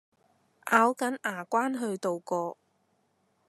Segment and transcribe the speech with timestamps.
[0.71, 2.57] 咬緊牙關去渡過